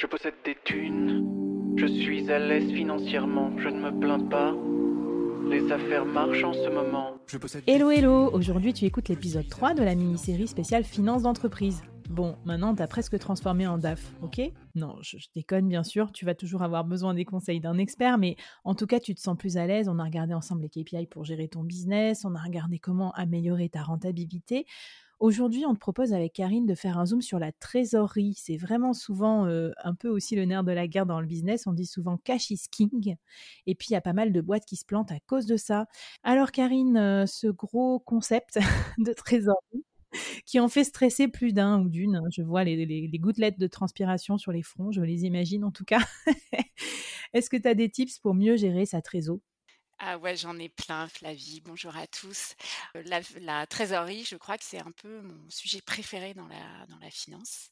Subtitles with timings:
[0.00, 4.56] Je possède des thunes, je suis à l'aise financièrement, je ne me plains pas.
[5.50, 7.18] Les affaires marchent en ce moment.
[7.66, 11.82] Hello hello, aujourd'hui tu écoutes l'épisode 3 de la mini-série spéciale Finance d'entreprise.
[12.08, 14.40] Bon, maintenant t'as presque transformé en DAF, ok?
[14.74, 18.16] Non, je, je, déconne bien sûr, tu vas toujours avoir besoin des conseils d'un expert,
[18.16, 19.86] mais en tout cas tu te sens plus à l'aise.
[19.90, 23.68] On a regardé ensemble les KPI pour gérer ton business, on a regardé comment améliorer
[23.68, 24.64] ta rentabilité.
[25.20, 28.32] Aujourd'hui, on te propose avec Karine de faire un zoom sur la trésorerie.
[28.38, 31.66] C'est vraiment souvent euh, un peu aussi le nerf de la guerre dans le business.
[31.66, 33.16] On dit souvent cash is king.
[33.66, 35.58] Et puis, il y a pas mal de boîtes qui se plantent à cause de
[35.58, 35.86] ça.
[36.22, 38.58] Alors, Karine, euh, ce gros concept
[38.98, 39.84] de trésorerie,
[40.46, 42.16] qui en fait stresser plus d'un ou d'une.
[42.16, 42.28] Hein.
[42.32, 46.00] Je vois les, gouttelettes de transpiration sur les fronts, je les imagine en tout cas.
[47.34, 49.42] Est-ce que tu as des tips pour mieux gérer sa trésorerie
[50.02, 51.60] ah ouais, j'en ai plein, Flavie.
[51.60, 52.54] Bonjour à tous.
[52.94, 56.98] La, la trésorerie, je crois que c'est un peu mon sujet préféré dans la, dans
[56.98, 57.68] la finance.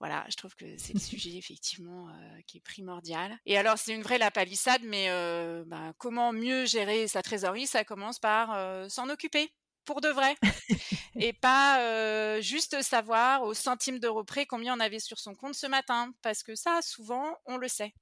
[0.00, 3.38] Voilà, je trouve que c'est le sujet effectivement euh, qui est primordial.
[3.46, 7.68] Et alors, c'est une vraie lapalissade, mais euh, bah, comment mieux gérer sa trésorerie?
[7.68, 9.52] Ça commence par euh, s'en occuper
[9.88, 10.36] pour de vrai
[11.18, 15.54] et pas euh, juste savoir au centime d'euro près combien on avait sur son compte
[15.54, 17.94] ce matin parce que ça souvent on le sait.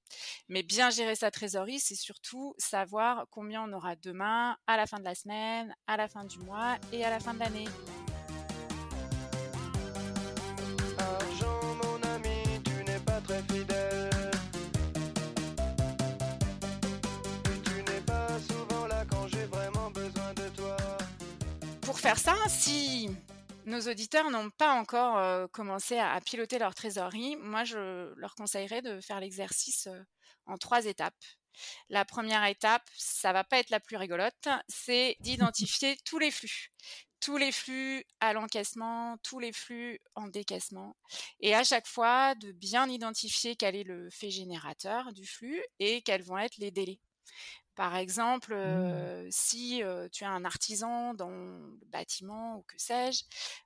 [0.49, 4.99] Mais bien gérer sa trésorerie c'est surtout savoir combien on aura demain à la fin
[4.99, 7.69] de la semaine à la fin du mois et à la fin de l'année
[21.99, 23.09] faire ça, si
[23.65, 28.35] nos auditeurs n'ont pas encore euh, commencé à, à, piloter leur trésorerie, moi je leur
[28.35, 30.03] conseillerais de faire l'exercice euh,
[30.47, 31.15] en trois étapes.
[31.89, 36.73] La première étape, ça va pas être la plus rigolote, c'est d'identifier tous les flux.
[37.21, 40.97] Tous les flux à l'encaissement, tous les flux en décaissement.
[41.41, 46.03] Et à chaque fois, de bien identifier quel est le fait générateur du flux et
[46.03, 47.01] quels vont être les délais.
[47.77, 49.07] Par exemple, Mmh.
[49.07, 53.25] euh, si euh, tu as un artisan dans le bâtiment ou que sais-je,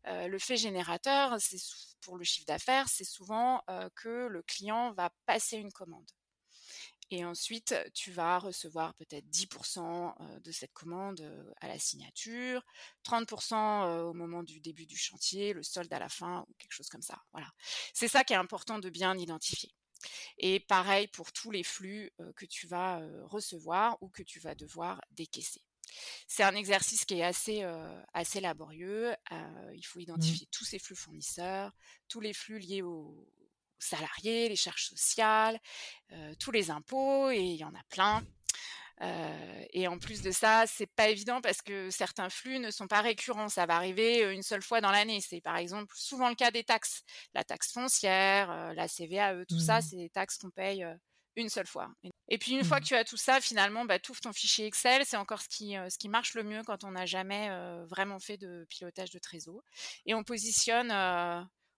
[0.09, 1.59] euh, le fait générateur, c'est
[2.03, 3.63] pour le chiffre d'affaires, c'est souvent
[3.97, 6.11] que le client va passer une commande.
[7.11, 11.21] Et ensuite, tu vas recevoir peut-être 10% euh, de cette commande
[11.61, 12.65] à la signature,
[13.03, 16.73] 30% euh, au moment du début du chantier, le solde à la fin ou quelque
[16.73, 17.19] chose comme ça.
[17.33, 17.49] Voilà.
[17.95, 19.73] C'est ça qui est important de bien identifier.
[20.39, 25.01] Et pareil pour tous les flux que tu vas recevoir ou que tu vas devoir
[25.13, 25.63] décaisser.
[26.27, 29.15] C'est un exercice qui est assez, euh, assez laborieux.
[29.75, 30.03] il faut Mmh.
[30.03, 31.73] identifier tous ces flux fournisseurs,
[32.09, 33.29] tous les flux liés aux
[33.79, 35.59] salariés, les charges sociales,
[36.39, 38.23] tous les impôts, et il y en a plein.
[39.03, 42.87] Euh, et en plus de ça, c'est pas évident parce que certains flux ne sont
[42.87, 43.49] pas récurrents.
[43.49, 45.21] Ça va arriver une seule fois dans l'année.
[45.21, 47.03] C'est par exemple souvent le cas des taxes,
[47.35, 49.61] la taxe foncière, euh, la CVAE, tout mmh.
[49.61, 50.95] ça, c'est des taxes qu'on paye euh,
[51.37, 51.89] une seule fois.
[52.29, 52.65] Et puis une mmh.
[52.65, 55.03] fois que tu as tout ça, finalement, bah, tu ouvres ton fichier Excel.
[55.07, 57.49] C'est encore ce qui, ce qui marche le mieux quand on n'a jamais
[57.89, 59.63] vraiment fait de pilotage de trésor.
[60.07, 60.93] Et on positionne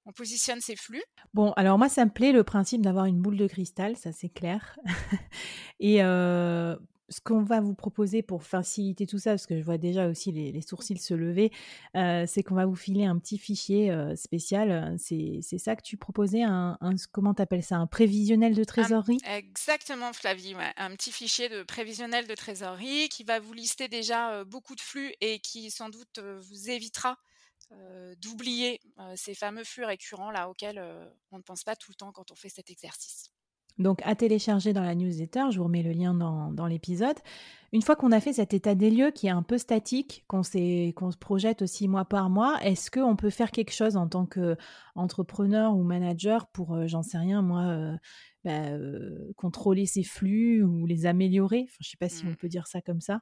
[0.05, 1.03] on positionne ces flux.
[1.33, 4.29] Bon, alors moi, ça me plaît le principe d'avoir une boule de cristal, ça c'est
[4.29, 4.77] clair.
[5.81, 6.77] Et euh,
[7.13, 10.33] ce qu'on va vous proposer pour faciliter tout ça, parce que je vois déjà aussi
[10.33, 11.53] les, les sourcils se lever,
[11.97, 14.97] euh, c'est qu'on va vous filer un petit fichier euh, spécial.
[14.99, 19.19] C'est ça que tu proposais, un, un comment t'appelles ça, un prévisionnel de trésorerie?
[19.25, 20.73] un, Exactement, Flavie, ouais.
[20.77, 24.81] un petit fichier de prévisionnel de trésorerie qui va vous lister déjà euh, beaucoup de
[24.81, 27.19] flux et qui sans doute euh, vous évitera
[27.73, 31.91] euh, d'oublier euh, ces fameux flux récurrents là auxquels euh, on ne pense pas tout
[31.91, 33.31] le temps quand on fait cet exercice.
[33.79, 37.17] Donc à télécharger dans la newsletter, je vous remets le lien dans, dans l'épisode.
[37.75, 40.43] Une fois qu'on a fait cet état des lieux qui est un peu statique, qu'on
[40.43, 44.27] qu se projette aussi mois par mois, est-ce qu'on peut faire quelque chose en tant
[44.27, 47.97] qu'entrepreneur ou manager pour, euh, j'en sais rien, moi, euh,
[48.45, 51.63] bah, euh, contrôler ces flux ou les améliorer?
[51.65, 52.29] Enfin, Je ne sais pas si mmh.
[52.29, 53.21] on peut dire ça comme ça.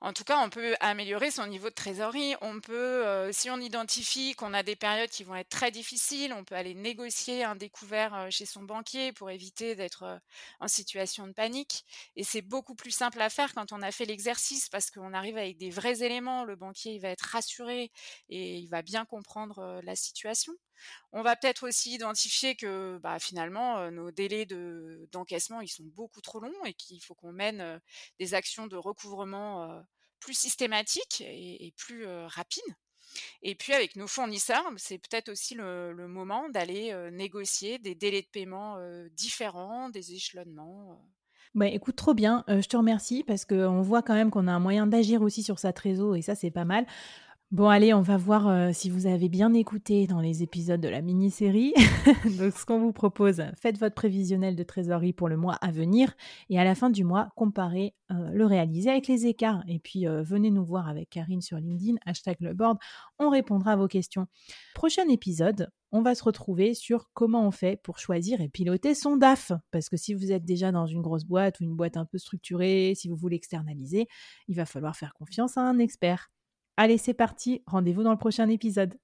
[0.00, 2.34] En tout cas, on peut améliorer son niveau de trésorerie.
[2.42, 6.32] On peut, euh, si on identifie qu'on a des périodes qui vont être très difficiles,
[6.32, 10.18] on peut aller négocier un découvert euh, chez son banquier pour éviter d'être euh,
[10.60, 11.84] en situation de panique.
[12.16, 15.38] Et c'est beaucoup plus simple à faire quand on a fait l'exercice parce qu'on arrive
[15.38, 16.44] avec des vrais éléments.
[16.44, 17.90] Le banquier, il va être rassuré
[18.28, 20.52] et il va bien comprendre la situation.
[21.12, 25.84] On va peut-être aussi identifier que bah, finalement euh, nos délais de, d'encaissement ils sont
[25.84, 27.78] beaucoup trop longs et qu'il faut qu'on mène euh,
[28.18, 29.80] des actions de recouvrement euh,
[30.20, 32.62] plus systématiques et, plus rapides.
[33.42, 38.28] Et puis avec nos fournisseurs, c'est peut-être aussi le, moment d'aller négocier des délais de
[38.28, 38.78] paiement
[39.10, 40.98] différents, des échelonnements.
[41.54, 42.42] Bah, écoute, trop bien.
[42.48, 45.58] je te remercie parce qu'on voit quand même qu'on a un moyen d'agir aussi sur
[45.58, 46.86] sa trésor et ça, c'est pas mal.
[47.54, 50.88] Bon, allez, on va voir euh, si vous avez bien écouté dans les épisodes de
[50.88, 51.72] la mini-série.
[52.36, 56.16] Donc, ce qu'on vous propose, faites votre prévisionnel de trésorerie pour le mois à venir
[56.50, 59.62] et à la fin du mois, comparez euh, le réalisé avec les écarts.
[59.68, 62.76] Et puis, euh, venez nous voir avec Karine sur LinkedIn, hashtag le board,
[63.20, 64.26] on répondra à vos questions.
[64.74, 69.16] Prochain épisode, on va se retrouver sur comment on fait pour choisir et piloter son
[69.16, 69.52] DAF.
[69.70, 72.18] Parce que si vous êtes déjà dans une grosse boîte ou une boîte un peu
[72.18, 74.08] structurée, si vous voulez externaliser,
[74.48, 76.32] il va falloir faire confiance à un expert.
[76.76, 78.98] Allez, c'est parti, rendez-vous dans le prochain épisode.